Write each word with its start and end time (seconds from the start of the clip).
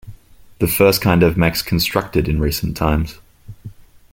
The 0.57 0.65
first 0.67 0.99
kind 0.99 1.21
of 1.21 1.37
mechs 1.37 1.61
constructed 1.61 2.27
in 2.27 2.39
recent 2.39 2.75
times. 2.75 3.19